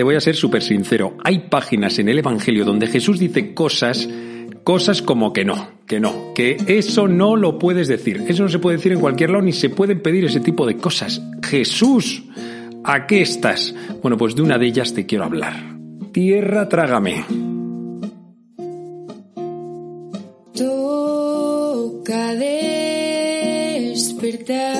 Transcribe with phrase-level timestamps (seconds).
[0.00, 1.18] Te voy a ser súper sincero.
[1.22, 4.08] Hay páginas en el Evangelio donde Jesús dice cosas,
[4.64, 8.24] cosas como que no, que no, que eso no lo puedes decir.
[8.26, 10.78] Eso no se puede decir en cualquier lado ni se pueden pedir ese tipo de
[10.78, 11.20] cosas.
[11.42, 12.24] Jesús,
[12.82, 13.74] ¿a qué estás?
[14.00, 15.76] Bueno, pues de una de ellas te quiero hablar.
[16.12, 17.26] Tierra, trágame.
[20.54, 22.34] Toca
[23.84, 24.79] despertar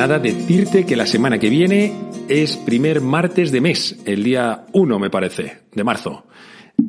[0.00, 1.92] Nada, decirte que la semana que viene
[2.26, 6.24] es primer martes de mes, el día 1 me parece, de marzo.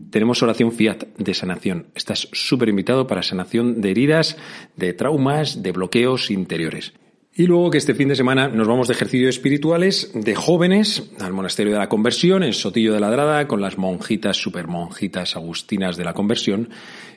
[0.09, 1.87] Tenemos oración Fiat de sanación.
[1.93, 4.37] Estás súper invitado para sanación de heridas,
[4.77, 6.93] de traumas, de bloqueos interiores.
[7.35, 11.33] Y luego que este fin de semana nos vamos de ejercicios espirituales de jóvenes al
[11.33, 15.97] Monasterio de la Conversión en Sotillo de la Drada con las monjitas, super monjitas agustinas
[15.97, 16.69] de la Conversión.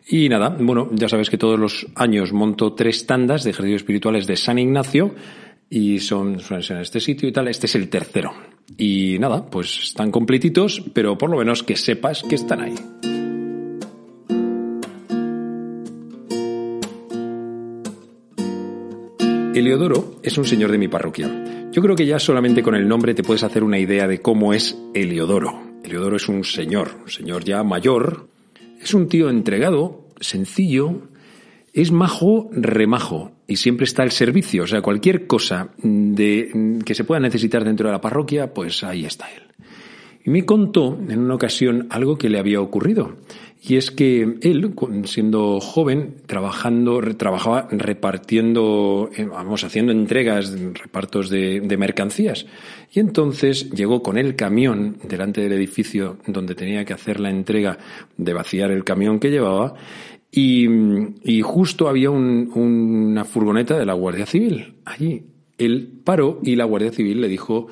[0.09, 4.27] Y nada, bueno, ya sabes que todos los años monto tres tandas de ejercicios espirituales
[4.27, 5.15] de San Ignacio
[5.71, 7.49] y son, en este sitio y tal.
[7.49, 8.33] Este es el tercero.
[8.77, 12.75] Y nada, pues están completitos, pero por lo menos que sepas que están ahí.
[19.55, 21.71] Eliodoro es un señor de mi parroquia.
[21.71, 24.53] Yo creo que ya solamente con el nombre te puedes hacer una idea de cómo
[24.53, 25.63] es Eliodoro.
[25.85, 28.29] Eliodoro es un señor, un señor ya mayor.
[28.81, 31.03] Es un tío entregado, sencillo,
[31.73, 34.65] es majo, remajo y siempre está al servicio.
[34.65, 39.05] O sea, cualquier cosa de, que se pueda necesitar dentro de la parroquia, pues ahí
[39.05, 39.43] está él.
[40.25, 43.17] Y me contó en una ocasión algo que le había ocurrido.
[43.67, 44.75] Y es que él,
[45.05, 52.45] siendo joven, trabajando, trabajaba repartiendo, eh, vamos, haciendo entregas, repartos de, de, mercancías.
[52.93, 57.79] Y entonces llegó con el camión delante del edificio donde tenía que hacer la entrega
[58.19, 59.75] de vaciar el camión que llevaba.
[60.37, 60.67] Y,
[61.23, 65.23] y justo había un, una furgoneta de la Guardia Civil allí.
[65.59, 67.69] Él paró y la Guardia Civil le dijo,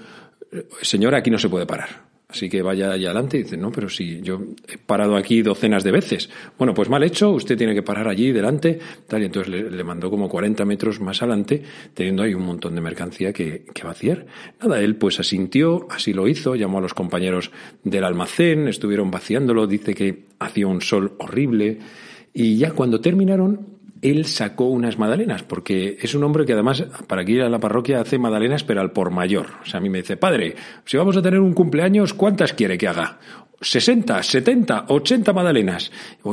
[0.81, 2.13] señora, aquí no se puede parar.
[2.29, 5.83] Así que vaya allá adelante y dice, no, pero si yo he parado aquí docenas
[5.83, 6.31] de veces.
[6.57, 9.85] Bueno, pues mal hecho, usted tiene que parar allí delante, tal, y entonces le, le
[9.85, 11.63] mandó como 40 metros más adelante,
[11.93, 14.25] teniendo ahí un montón de mercancía que, que vaciar.
[14.63, 17.51] Nada, él pues asintió, así lo hizo, llamó a los compañeros
[17.83, 21.81] del almacén, estuvieron vaciándolo, dice que hacía un sol horrible,
[22.33, 23.73] y ya cuando terminaron,
[24.03, 27.61] él sacó unas magdalenas, porque es un hombre que además, para que ir a la
[27.61, 29.47] parroquia, hace magdalenas, pero al por mayor.
[29.63, 32.77] O sea, a mí me dice, padre, si vamos a tener un cumpleaños, ¿cuántas quiere
[32.77, 33.21] que haga?
[33.61, 35.93] 60, 70, 80 magdalenas.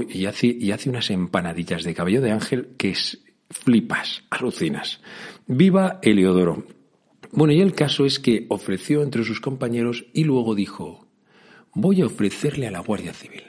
[0.10, 3.20] Y hace, y hace unas empanadillas de cabello de ángel que es,
[3.52, 5.00] flipas, alucinas.
[5.46, 6.66] Viva Eliodoro.
[7.32, 11.08] Bueno, y el caso es que ofreció entre sus compañeros y luego dijo,
[11.74, 13.49] voy a ofrecerle a la Guardia Civil.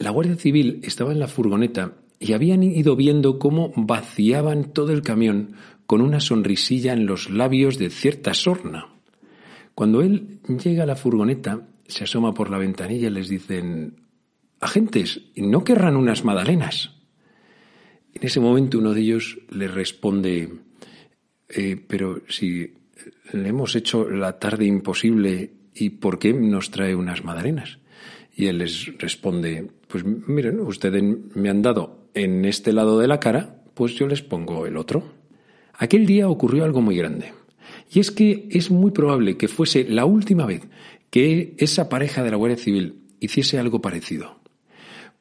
[0.00, 5.02] La Guardia Civil estaba en la furgoneta y habían ido viendo cómo vaciaban todo el
[5.02, 5.52] camión
[5.86, 8.94] con una sonrisilla en los labios de cierta sorna.
[9.74, 14.06] Cuando él llega a la furgoneta, se asoma por la ventanilla y les dicen
[14.58, 16.92] Agentes, ¿no querrán unas magdalenas?
[18.14, 20.60] En ese momento uno de ellos le responde
[21.50, 22.72] eh, Pero si
[23.34, 27.80] le hemos hecho la tarde imposible, ¿y por qué nos trae unas magdalenas?
[28.34, 31.02] Y él les responde Pues miren, ustedes
[31.34, 35.04] me han dado en este lado de la cara, pues yo les pongo el otro.
[35.74, 37.32] Aquel día ocurrió algo muy grande.
[37.92, 40.62] Y es que es muy probable que fuese la última vez
[41.10, 44.40] que esa pareja de la Guardia Civil hiciese algo parecido.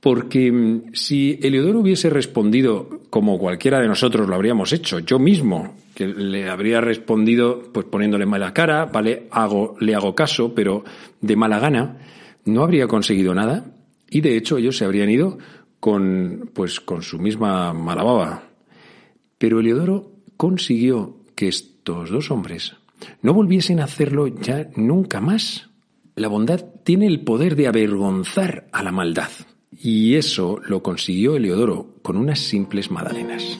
[0.01, 5.75] Porque mm, si Eliodoro hubiese respondido como cualquiera de nosotros lo habríamos hecho, yo mismo,
[5.95, 9.27] que le habría respondido pues poniéndole mala cara, vale,
[9.79, 10.83] le hago caso, pero
[11.21, 11.97] de mala gana,
[12.45, 13.65] no habría conseguido nada
[14.09, 15.37] y de hecho ellos se habrían ido
[15.79, 18.43] con, pues, con su misma mala baba.
[19.37, 22.75] Pero Eliodoro consiguió que estos dos hombres
[23.21, 25.69] no volviesen a hacerlo ya nunca más.
[26.15, 29.29] La bondad tiene el poder de avergonzar a la maldad.
[29.71, 33.57] Y eso lo consiguió Eleodoro con unas simples magdalenas.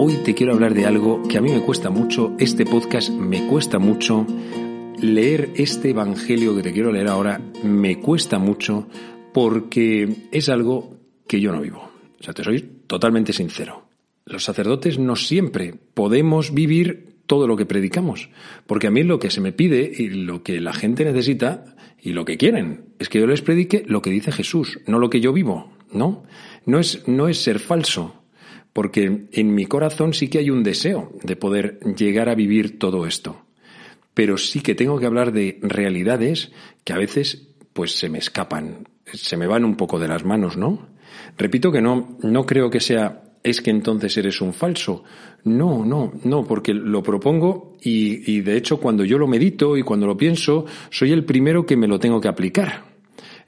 [0.00, 3.48] Hoy te quiero hablar de algo que a mí me cuesta mucho, este podcast me
[3.48, 4.24] cuesta mucho,
[5.02, 8.86] leer este Evangelio que te quiero leer ahora me cuesta mucho
[9.34, 10.94] porque es algo
[11.26, 11.90] que yo no vivo.
[12.20, 13.88] O sea, te soy totalmente sincero.
[14.24, 18.30] Los sacerdotes no siempre podemos vivir todo lo que predicamos,
[18.68, 22.12] porque a mí lo que se me pide y lo que la gente necesita y
[22.12, 25.20] lo que quieren es que yo les predique lo que dice Jesús, no lo que
[25.20, 26.22] yo vivo, ¿no?
[26.66, 28.14] No es, no es ser falso,
[28.78, 33.06] porque en mi corazón sí que hay un deseo de poder llegar a vivir todo
[33.06, 33.44] esto.
[34.14, 36.52] Pero sí que tengo que hablar de realidades
[36.84, 40.56] que a veces pues se me escapan, se me van un poco de las manos,
[40.56, 40.90] ¿no?
[41.36, 45.02] Repito que no, no creo que sea es que entonces eres un falso.
[45.42, 49.82] No, no, no, porque lo propongo y, y, de hecho cuando yo lo medito y
[49.82, 52.84] cuando lo pienso, soy el primero que me lo tengo que aplicar.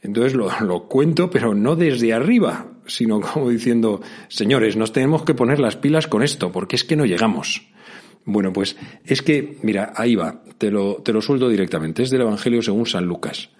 [0.02, 5.34] Entonces lo, lo cuento, pero no desde arriba, sino como diciendo, señores, nos tenemos que
[5.34, 7.62] poner las pilas con esto, porque es que no llegamos.
[8.24, 12.22] Bueno, pues es que, mira, ahí va, te lo, te lo suelto directamente, es del
[12.22, 13.50] Evangelio según San Lucas.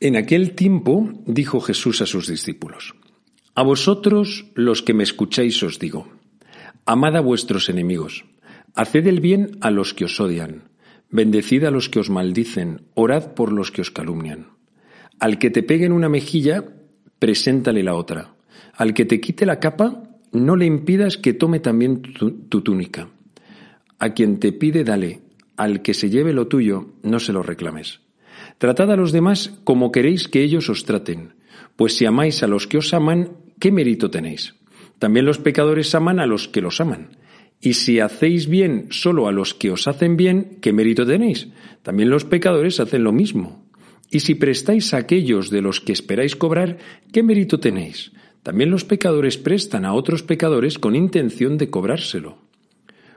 [0.00, 2.94] En aquel tiempo dijo Jesús a sus discípulos,
[3.54, 6.08] a vosotros los que me escucháis os digo,
[6.86, 8.24] amad a vuestros enemigos,
[8.74, 10.70] haced el bien a los que os odian,
[11.10, 14.48] bendecid a los que os maldicen, orad por los que os calumnian.
[15.20, 16.64] Al que te pegue en una mejilla,
[17.18, 18.31] preséntale la otra.
[18.82, 20.02] Al que te quite la capa,
[20.32, 23.10] no le impidas que tome también tu, túnica.
[24.00, 25.20] A quien te pide, dale.
[25.56, 28.00] Al que se lleve lo tuyo, no se lo reclames.
[28.58, 31.34] Tratad a los demás como queréis que ellos os traten
[31.76, 34.54] pues si amáis a los que os aman, ¿qué mérito tenéis?
[34.98, 37.16] También los pecadores aman a los que los aman.
[37.60, 41.48] Y si hacéis bien solo a los que os hacen bien, ¿qué mérito tenéis?
[41.82, 43.64] También los pecadores hacen lo mismo.
[44.10, 46.78] Y si prestáis a aquellos de los que esperáis cobrar,
[47.12, 48.12] ¿qué mérito tenéis?
[48.42, 52.38] También los pecadores prestan a otros pecadores con intención de cobrárselo.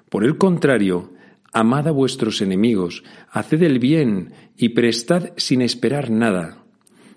[0.09, 1.13] Por el contrario,
[1.51, 6.65] amad a vuestros enemigos, haced el bien y prestad sin esperar nada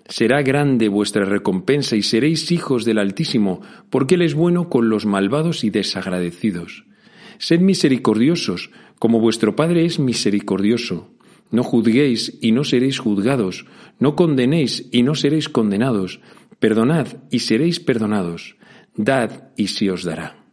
[0.09, 3.61] Será grande vuestra recompensa y seréis hijos del Altísimo,
[3.91, 6.83] porque Él es bueno con los malvados y desagradecidos.
[7.37, 11.11] Sed misericordiosos, como vuestro Padre es misericordioso.
[11.51, 13.67] No juzguéis y no seréis juzgados,
[13.99, 16.21] no condenéis y no seréis condenados,
[16.59, 18.57] perdonad y seréis perdonados,
[18.95, 20.43] dad y se os dará.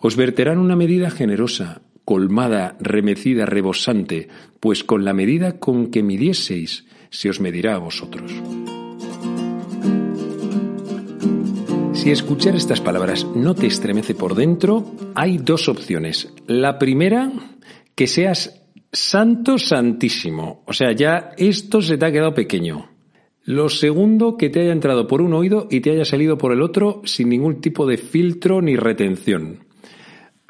[0.00, 4.28] Os verterán una medida generosa, colmada, remecida, rebosante,
[4.60, 8.32] pues con la medida con que midieseis, se os medirá a vosotros.
[11.92, 16.34] Si escuchar estas palabras no te estremece por dentro, hay dos opciones.
[16.46, 17.32] La primera,
[17.94, 18.60] que seas
[18.92, 20.62] santo santísimo.
[20.66, 22.93] O sea, ya esto se te ha quedado pequeño.
[23.44, 26.62] Lo segundo, que te haya entrado por un oído y te haya salido por el
[26.62, 29.64] otro sin ningún tipo de filtro ni retención.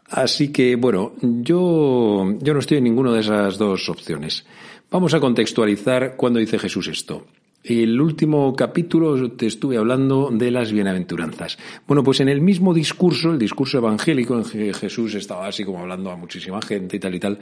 [0.06, 4.46] Así que, bueno, yo, yo no estoy en ninguna de esas dos opciones.
[4.90, 7.26] Vamos a contextualizar cuando dice Jesús esto.
[7.64, 11.56] El último capítulo te estuve hablando de las bienaventuranzas.
[11.86, 15.78] Bueno, pues en el mismo discurso, el discurso evangélico, en que Jesús estaba así como
[15.78, 17.38] hablando a muchísima gente y tal y tal,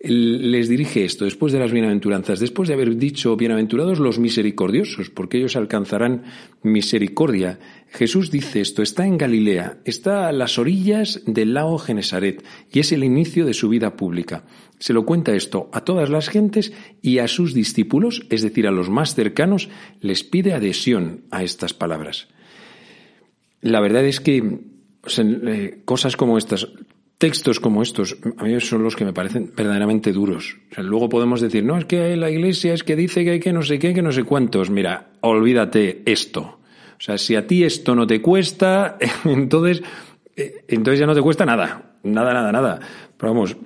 [0.00, 5.38] les dirige esto, después de las bienaventuranzas, después de haber dicho, bienaventurados los misericordiosos, porque
[5.38, 6.24] ellos alcanzarán
[6.64, 7.60] misericordia.
[7.90, 12.92] Jesús dice esto, está en Galilea, está a las orillas del lago Genesaret, y es
[12.92, 14.44] el inicio de su vida pública.
[14.78, 18.70] Se lo cuenta esto a todas las gentes y a sus discípulos, es decir, a
[18.70, 19.68] los más cercanos,
[20.00, 22.28] les pide adhesión a estas palabras.
[23.60, 24.60] La verdad es que
[25.18, 26.68] eh, cosas como estas,
[27.18, 30.56] textos como estos, a mí son los que me parecen verdaderamente duros.
[30.76, 33.62] luego podemos decir, no, es que la iglesia es que dice que hay que no
[33.62, 34.70] sé qué, que no sé cuántos.
[34.70, 36.59] Mira, olvídate esto.
[37.00, 39.82] O sea, si a ti esto no te cuesta, entonces,
[40.36, 41.96] eh, entonces ya no te cuesta nada.
[42.02, 42.80] Nada, nada, nada.
[43.16, 43.56] Pero vamos,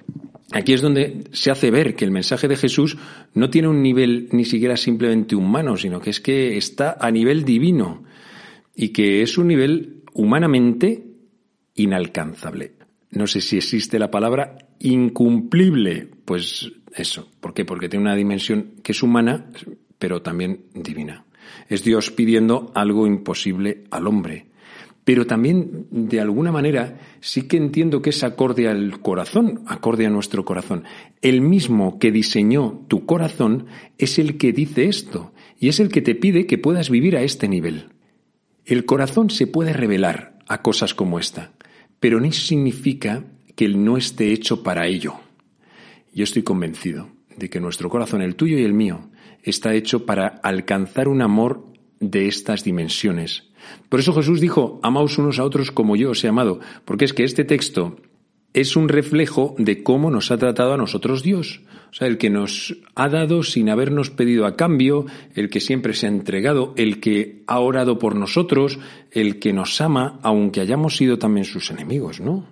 [0.52, 2.96] Aquí es donde se hace ver que el mensaje de Jesús
[3.32, 7.44] no tiene un nivel ni siquiera simplemente humano, sino que es que está a nivel
[7.44, 8.04] divino
[8.72, 11.06] y que es un nivel humanamente
[11.74, 12.74] inalcanzable.
[13.10, 16.08] no sé si existe la palabra incumplible.
[16.24, 17.28] Pues eso.
[17.40, 17.64] ¿Por qué?
[17.64, 19.50] Porque tiene una dimensión que es humana,
[19.98, 21.23] pero también divina.
[21.68, 24.46] Es Dios pidiendo algo imposible al hombre.
[25.04, 30.10] Pero también, de alguna manera, sí que entiendo que es acorde al corazón, acorde a
[30.10, 30.84] nuestro corazón.
[31.20, 33.66] El mismo que diseñó tu corazón
[33.98, 37.22] es el que dice esto, y es el que te pide que puedas vivir a
[37.22, 37.90] este nivel.
[38.64, 41.52] El corazón se puede revelar a cosas como esta,
[42.00, 45.14] pero no significa que él no esté hecho para ello.
[46.14, 49.10] Yo estoy convencido de que nuestro corazón, el tuyo y el mío,
[49.44, 51.66] está hecho para alcanzar un amor
[52.00, 53.44] de estas dimensiones.
[53.88, 57.12] Por eso Jesús dijo, amaos unos a otros como yo os he amado, porque es
[57.12, 57.96] que este texto
[58.52, 61.62] es un reflejo de cómo nos ha tratado a nosotros Dios.
[61.90, 65.94] O sea, el que nos ha dado sin habernos pedido a cambio, el que siempre
[65.94, 68.78] se ha entregado, el que ha orado por nosotros,
[69.10, 72.46] el que nos ama, aunque hayamos sido también sus enemigos, ¿no?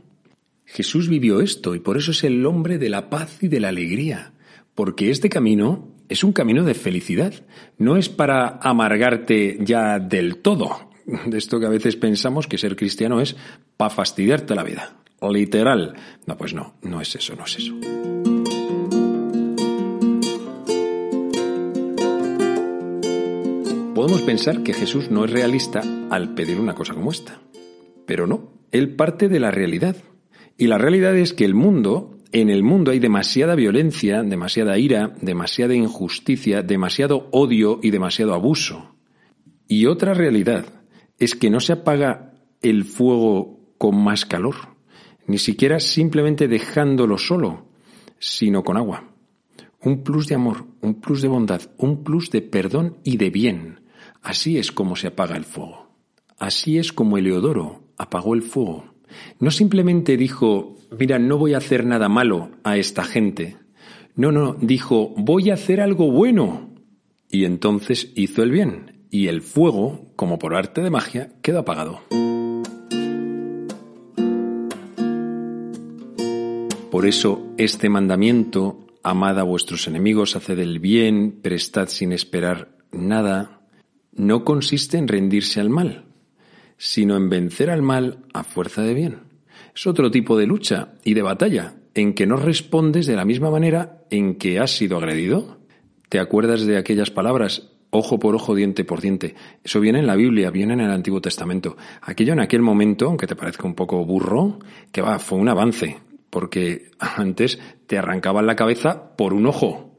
[0.64, 3.68] Jesús vivió esto y por eso es el hombre de la paz y de la
[3.68, 4.32] alegría,
[4.74, 7.32] porque este camino es un camino de felicidad.
[7.78, 10.90] No es para amargarte ya del todo.
[11.26, 13.34] De esto que a veces pensamos que ser cristiano es
[13.76, 14.96] para fastidiarte la vida.
[15.22, 15.94] Literal.
[16.26, 17.74] No, pues no, no es eso, no es eso.
[23.94, 27.40] Podemos pensar que Jesús no es realista al pedir una cosa como esta.
[28.04, 29.96] Pero no, él parte de la realidad.
[30.58, 35.14] Y la realidad es que el mundo en el mundo hay demasiada violencia, demasiada ira,
[35.20, 38.96] demasiada injusticia, demasiado odio y demasiado abuso.
[39.68, 40.64] Y otra realidad
[41.18, 44.54] es que no se apaga el fuego con más calor,
[45.26, 47.66] ni siquiera simplemente dejándolo solo,
[48.18, 49.12] sino con agua.
[49.82, 53.80] Un plus de amor, un plus de bondad, un plus de perdón y de bien.
[54.22, 55.88] Así es como se apaga el fuego.
[56.38, 58.91] Así es como Eleodoro apagó el fuego.
[59.38, 63.56] No simplemente dijo, mira, no voy a hacer nada malo a esta gente.
[64.14, 66.70] No, no, dijo, voy a hacer algo bueno.
[67.30, 72.00] Y entonces hizo el bien, y el fuego, como por arte de magia, quedó apagado.
[76.90, 83.62] Por eso este mandamiento, amad a vuestros enemigos, haced el bien, prestad sin esperar nada,
[84.12, 86.04] no consiste en rendirse al mal,
[86.82, 89.20] sino en vencer al mal a fuerza de bien.
[89.72, 93.52] Es otro tipo de lucha y de batalla, en que no respondes de la misma
[93.52, 95.58] manera en que has sido agredido.
[96.08, 97.70] ¿Te acuerdas de aquellas palabras?
[97.90, 99.36] Ojo por ojo, diente por diente.
[99.62, 101.76] Eso viene en la Biblia, viene en el Antiguo Testamento.
[102.00, 104.58] Aquello en aquel momento, aunque te parezca un poco burro,
[104.90, 109.91] que va, fue un avance, porque antes te arrancaban la cabeza por un ojo.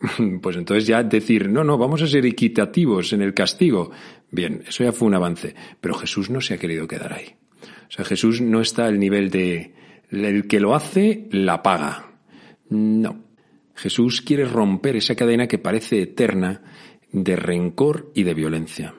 [0.42, 3.90] Pues entonces ya decir, no, no, vamos a ser equitativos en el castigo.
[4.30, 7.34] Bien, eso ya fue un avance, pero Jesús no se ha querido quedar ahí.
[7.62, 9.74] O sea, Jesús no está al nivel de
[10.10, 12.12] el que lo hace, la paga.
[12.68, 13.24] No.
[13.74, 16.62] Jesús quiere romper esa cadena que parece eterna
[17.12, 18.94] de rencor y de violencia.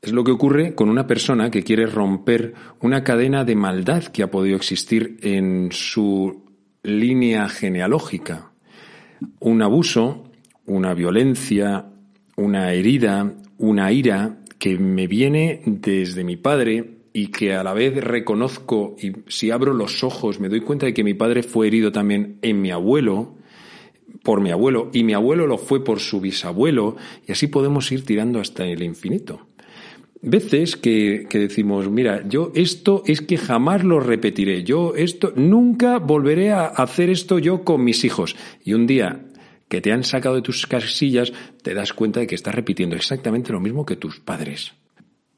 [0.00, 4.22] Es lo que ocurre con una persona que quiere romper una cadena de maldad que
[4.22, 6.44] ha podido existir en su
[6.82, 8.52] línea genealógica.
[9.40, 10.25] Un abuso,
[10.66, 11.86] una violencia,
[12.36, 17.96] una herida, una ira que me viene desde mi padre y que a la vez
[17.96, 21.92] reconozco y si abro los ojos me doy cuenta de que mi padre fue herido
[21.92, 23.36] también en mi abuelo,
[24.22, 26.96] por mi abuelo, y mi abuelo lo fue por su bisabuelo,
[27.26, 29.46] y así podemos ir tirando hasta el infinito.
[30.20, 35.98] Veces que, que, decimos, mira, yo esto es que jamás lo repetiré, yo esto, nunca
[35.98, 38.34] volveré a hacer esto yo con mis hijos.
[38.64, 39.26] Y un día
[39.68, 41.32] que te han sacado de tus casillas,
[41.62, 44.74] te das cuenta de que estás repitiendo exactamente lo mismo que tus padres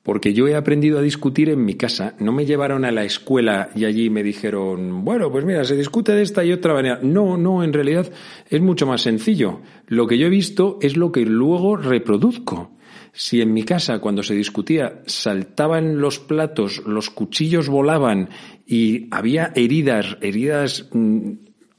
[0.09, 2.15] porque yo he aprendido a discutir en mi casa.
[2.19, 6.13] No me llevaron a la escuela y allí me dijeron, bueno, pues mira, se discute
[6.13, 6.99] de esta y otra manera.
[7.03, 8.11] No, no, en realidad
[8.49, 9.61] es mucho más sencillo.
[9.87, 12.71] Lo que yo he visto es lo que luego reproduzco.
[13.13, 18.31] Si en mi casa cuando se discutía saltaban los platos, los cuchillos volaban
[18.67, 21.33] y había heridas, heridas mm,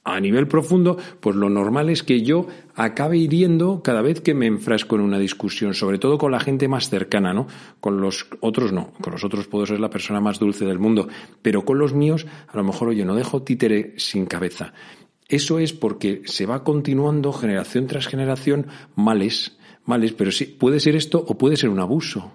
[0.10, 4.48] a nivel profundo, pues lo normal es que yo acabe hiriendo cada vez que me
[4.48, 7.48] enfrasco en una discusión, sobre todo con la gente más cercana, ¿no?
[7.80, 11.08] Con los otros no, con los otros puedo ser la persona más dulce del mundo,
[11.42, 14.74] pero con los míos a lo mejor, oye, no dejo títere sin cabeza.
[15.28, 20.96] Eso es porque se va continuando generación tras generación males, males, pero sí, puede ser
[20.96, 22.32] esto o puede ser un abuso,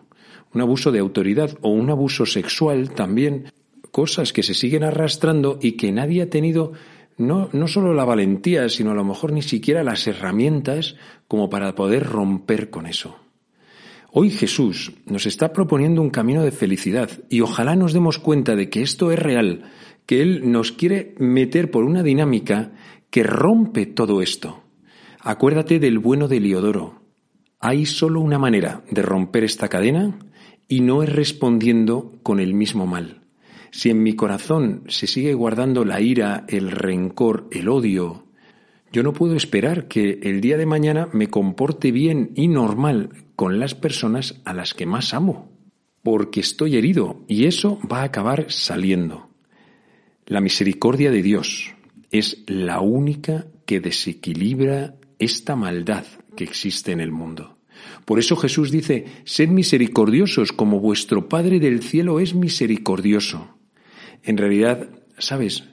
[0.53, 3.53] un abuso de autoridad o un abuso sexual también,
[3.91, 6.73] cosas que se siguen arrastrando y que nadie ha tenido
[7.17, 10.97] no, no solo la valentía, sino a lo mejor ni siquiera las herramientas
[11.29, 13.17] como para poder romper con eso.
[14.17, 18.71] Hoy Jesús nos está proponiendo un camino de felicidad y ojalá nos demos cuenta de
[18.71, 19.65] que esto es real,
[20.07, 22.71] que Él nos quiere meter por una dinámica
[23.11, 24.63] que rompe todo esto.
[25.19, 27.01] Acuérdate del bueno de Liodoro.
[27.59, 30.17] Hay solo una manera de romper esta cadena
[30.69, 33.24] y no es respondiendo con el mismo mal.
[33.75, 38.25] Si en mi corazón se sigue guardando la ira, el rencor, el odio,
[38.93, 43.59] yo no puedo esperar que el día de mañana me comporte bien y normal con
[43.59, 45.51] las personas a las que más amo,
[46.05, 49.29] porque estoy herido y eso va a acabar saliendo.
[50.25, 51.75] La misericordia de Dios
[52.13, 56.05] es la única que desequilibra esta maldad
[56.37, 57.59] que existe en el mundo.
[58.05, 63.54] Por eso Jesús dice, sed misericordiosos como vuestro Padre del cielo es misericordioso.
[64.25, 64.89] En realidad,
[65.19, 65.65] ¿sabes?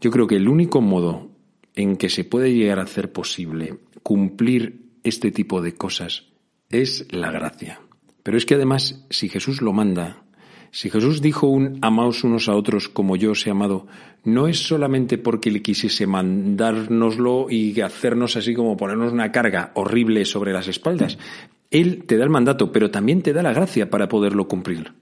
[0.00, 1.30] Yo creo que el único modo
[1.74, 6.24] en que se puede llegar a hacer posible cumplir este tipo de cosas
[6.70, 7.80] es la gracia.
[8.24, 10.24] Pero es que además, si Jesús lo manda,
[10.72, 13.86] si Jesús dijo un amaos unos a otros como yo os he amado,
[14.24, 20.24] no es solamente porque le quisiese mandárnoslo y hacernos así como ponernos una carga horrible
[20.24, 21.16] sobre las espaldas.
[21.70, 24.92] Él te da el mandato, pero también te da la gracia para poderlo cumplir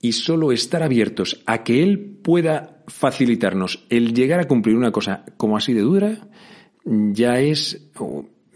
[0.00, 5.24] y solo estar abiertos a que Él pueda facilitarnos el llegar a cumplir una cosa
[5.36, 6.28] como así de dura,
[6.84, 7.90] ya es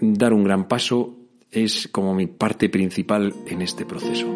[0.01, 1.19] dar un gran paso,
[1.51, 4.27] es como mi parte principal en este proceso.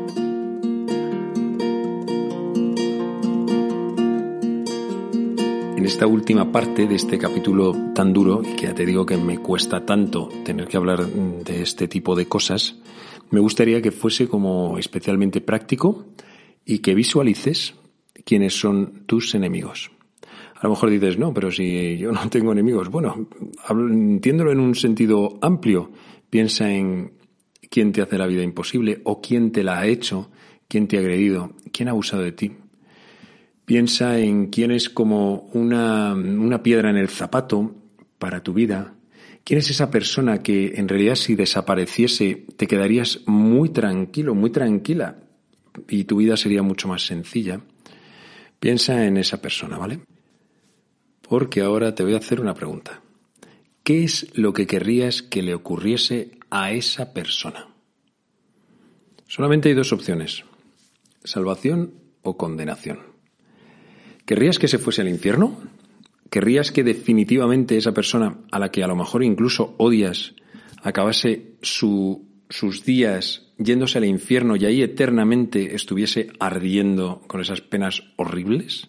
[5.76, 9.16] En esta última parte de este capítulo tan duro, y que ya te digo que
[9.16, 12.76] me cuesta tanto tener que hablar de este tipo de cosas,
[13.30, 16.06] me gustaría que fuese como especialmente práctico,
[16.66, 17.74] y que visualices
[18.24, 19.92] quiénes son tus enemigos.
[20.56, 22.90] A lo mejor dices, no, pero si yo no tengo enemigos.
[22.90, 23.28] Bueno,
[23.70, 25.92] entiéndolo en un sentido amplio.
[26.28, 27.12] Piensa en
[27.70, 30.30] quién te hace la vida imposible o quién te la ha hecho,
[30.66, 32.52] quién te ha agredido, quién ha abusado de ti.
[33.64, 37.74] Piensa en quién es como una, una piedra en el zapato
[38.18, 38.94] para tu vida.
[39.44, 45.25] ¿Quién es esa persona que en realidad si desapareciese te quedarías muy tranquilo, muy tranquila?
[45.88, 47.60] Y tu vida sería mucho más sencilla,
[48.58, 50.00] piensa en esa persona, ¿vale?
[51.22, 53.02] Porque ahora te voy a hacer una pregunta.
[53.82, 57.68] ¿Qué es lo que querrías que le ocurriese a esa persona?
[59.28, 60.44] Solamente hay dos opciones,
[61.24, 63.00] salvación o condenación.
[64.24, 65.60] ¿Querrías que se fuese al infierno?
[66.30, 70.34] ¿Querrías que definitivamente esa persona, a la que a lo mejor incluso odias,
[70.82, 78.02] acabase su, sus días yéndose al infierno y ahí eternamente estuviese ardiendo con esas penas
[78.16, 78.88] horribles?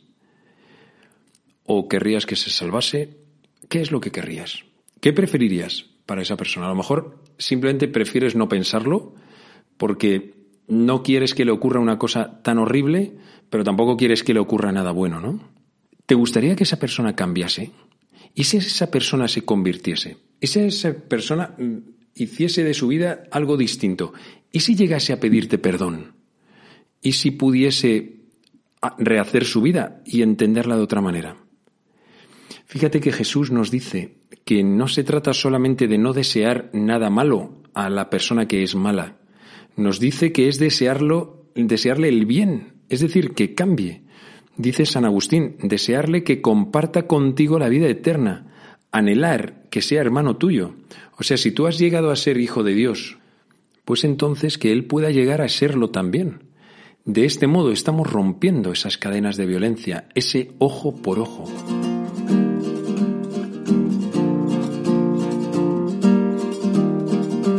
[1.63, 3.17] ¿O querrías que se salvase?
[3.69, 4.63] ¿Qué es lo que querrías?
[5.01, 6.67] ¿Qué preferirías para esa persona?
[6.67, 9.13] A lo mejor simplemente prefieres no pensarlo
[9.77, 10.33] porque
[10.67, 13.13] no quieres que le ocurra una cosa tan horrible,
[13.49, 15.39] pero tampoco quieres que le ocurra nada bueno, ¿no?
[16.05, 17.71] ¿Te gustaría que esa persona cambiase?
[18.33, 20.17] ¿Y si esa persona se convirtiese?
[20.39, 21.77] ¿Y si esa persona mm,
[22.17, 24.13] hiciese de su vida algo distinto?
[24.51, 26.13] ¿Y si llegase a pedirte perdón?
[27.01, 28.21] ¿Y si pudiese
[28.97, 31.37] rehacer su vida y entenderla de otra manera?
[32.65, 37.61] Fíjate que Jesús nos dice que no se trata solamente de no desear nada malo
[37.73, 39.17] a la persona que es mala.
[39.75, 44.03] Nos dice que es desearlo, desearle el bien, es decir, que cambie.
[44.57, 48.47] Dice San Agustín, desearle que comparta contigo la vida eterna,
[48.97, 50.75] anhelar que sea hermano tuyo.
[51.17, 53.17] O sea, si tú has llegado a ser hijo de Dios,
[53.85, 56.43] pues entonces que Él pueda llegar a serlo también.
[57.05, 61.45] De este modo estamos rompiendo esas cadenas de violencia, ese ojo por ojo.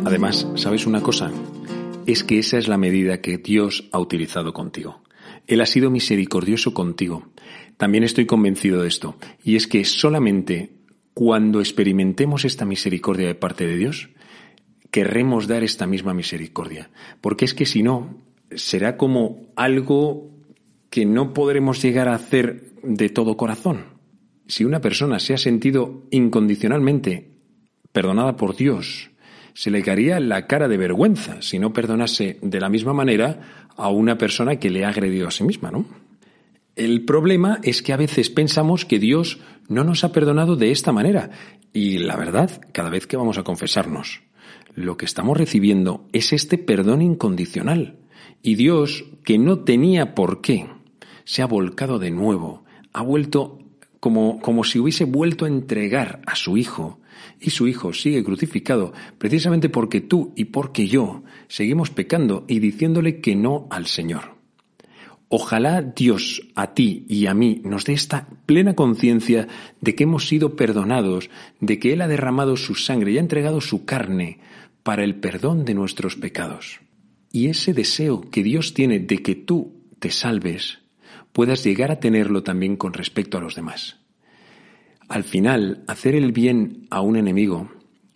[0.04, 1.30] Además, ¿sabes una cosa?
[2.06, 5.02] Es que esa es la medida que Dios ha utilizado contigo.
[5.46, 7.30] Él ha sido misericordioso contigo.
[7.76, 10.77] También estoy convencido de esto, y es que solamente
[11.18, 14.10] cuando experimentemos esta misericordia de parte de Dios,
[14.92, 16.90] querremos dar esta misma misericordia.
[17.20, 18.22] Porque es que si no,
[18.54, 20.30] será como algo
[20.90, 23.86] que no podremos llegar a hacer de todo corazón.
[24.46, 27.32] Si una persona se ha sentido incondicionalmente
[27.90, 29.10] perdonada por Dios,
[29.54, 33.88] se le caería la cara de vergüenza si no perdonase de la misma manera a
[33.88, 35.84] una persona que le ha agredido a sí misma, ¿no?
[36.76, 40.92] El problema es que a veces pensamos que Dios no nos ha perdonado de esta
[40.92, 41.30] manera.
[41.72, 44.22] Y la verdad, cada vez que vamos a confesarnos,
[44.74, 47.98] lo que estamos recibiendo es este perdón incondicional.
[48.42, 50.66] Y Dios, que no tenía por qué,
[51.24, 53.58] se ha volcado de nuevo, ha vuelto
[54.00, 57.00] como, como si hubiese vuelto a entregar a su Hijo,
[57.40, 63.20] y su Hijo sigue crucificado precisamente porque tú y porque yo seguimos pecando y diciéndole
[63.20, 64.37] que no al Señor.
[65.30, 69.46] Ojalá Dios a ti y a mí nos dé esta plena conciencia
[69.80, 71.28] de que hemos sido perdonados,
[71.60, 74.38] de que Él ha derramado su sangre y ha entregado su carne
[74.82, 76.80] para el perdón de nuestros pecados.
[77.30, 80.78] Y ese deseo que Dios tiene de que tú te salves,
[81.32, 83.98] puedas llegar a tenerlo también con respecto a los demás.
[85.08, 87.70] Al final, hacer el bien a un enemigo,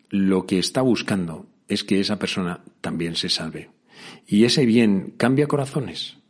[0.09, 3.70] lo que está buscando es que esa persona también se salve.
[4.27, 6.21] Y ese bien cambia corazones.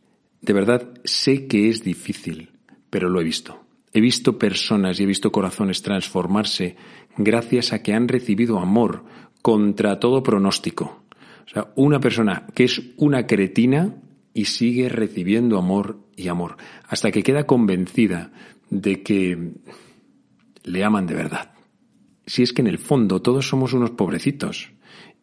[0.43, 2.51] De verdad, sé que es difícil,
[2.89, 3.63] pero lo he visto.
[3.93, 6.75] He visto personas y he visto corazones transformarse
[7.15, 9.05] gracias a que han recibido amor
[9.41, 11.05] contra todo pronóstico.
[11.45, 13.95] O sea, una persona que es una cretina
[14.33, 16.57] y sigue recibiendo amor y amor,
[16.89, 18.33] hasta que queda convencida
[18.69, 19.53] de que
[20.65, 21.53] le aman de verdad.
[22.25, 24.73] Si es que en el fondo todos somos unos pobrecitos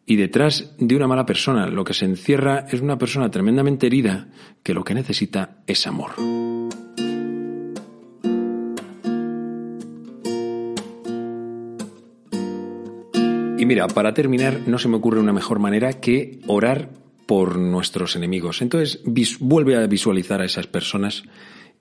[0.05, 4.27] y detrás de una mala persona lo que se encierra es una persona tremendamente herida
[4.63, 6.11] que lo que necesita es amor.
[13.57, 16.89] Y mira, para terminar, no se me ocurre una mejor manera que orar
[17.27, 18.61] por nuestros enemigos.
[18.63, 19.01] Entonces,
[19.39, 21.23] vuelve a visualizar a esas personas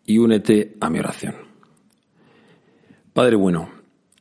[0.04, 1.36] y únete a mi oración.
[3.14, 3.70] Padre bueno,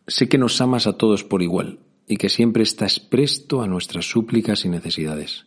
[0.08, 1.80] sé que nos amas a todos por igual
[2.10, 5.46] y que siempre estás presto a nuestras súplicas y necesidades.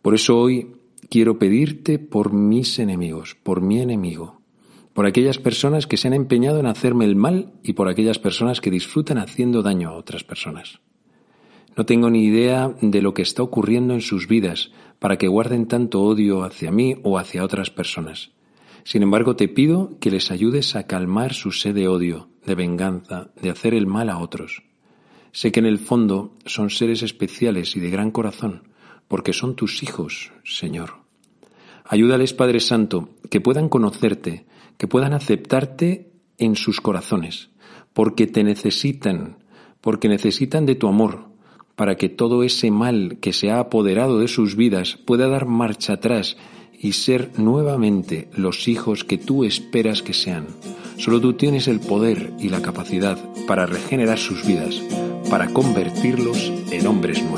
[0.00, 0.76] Por eso hoy
[1.10, 4.40] quiero pedirte por mis enemigos, por mi enemigo,
[4.94, 8.60] por aquellas personas que se han empeñado en hacerme el mal y por aquellas personas
[8.60, 10.80] que disfrutan haciendo daño a otras personas.
[11.76, 15.66] No tengo ni idea de lo que está ocurriendo en sus vidas para que guarden
[15.66, 18.30] tanto odio hacia mí o hacia otras personas.
[18.84, 23.30] Sin embargo, te pido que les ayudes a calmar su sed de odio, de venganza,
[23.42, 24.67] de hacer el mal a otros.
[25.38, 28.64] Sé que en el fondo son seres especiales y de gran corazón,
[29.06, 30.94] porque son tus hijos, Señor.
[31.84, 34.46] Ayúdales, Padre Santo, que puedan conocerte,
[34.78, 37.50] que puedan aceptarte en sus corazones,
[37.92, 39.36] porque te necesitan,
[39.80, 41.28] porque necesitan de tu amor,
[41.76, 45.92] para que todo ese mal que se ha apoderado de sus vidas pueda dar marcha
[45.92, 46.36] atrás
[46.76, 50.48] y ser nuevamente los hijos que tú esperas que sean.
[50.96, 54.82] Solo tú tienes el poder y la capacidad para regenerar sus vidas,
[55.28, 57.37] para convertirlos en hombres nuevos.